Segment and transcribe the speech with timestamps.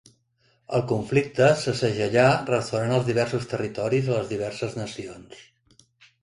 [0.77, 5.47] El conflicte se segellà restaurant els diversos territoris a les diverses nacions.